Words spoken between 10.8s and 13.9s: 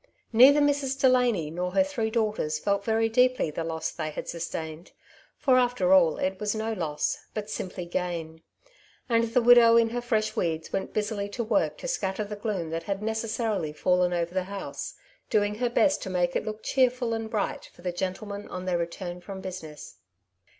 busily to work to scatter the gloom that had necessarily